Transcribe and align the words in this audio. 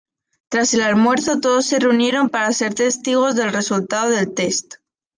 Tras 0.49 0.73
el 0.73 0.81
almuerzo, 0.81 1.41
todos 1.41 1.67
se 1.67 1.77
reunieron 1.77 2.29
para 2.29 2.51
ser 2.53 2.73
testigos 2.73 3.35
de 3.35 3.43
los 3.43 3.53
resultados 3.53 4.15
del 4.17 4.33
test. 4.33 4.77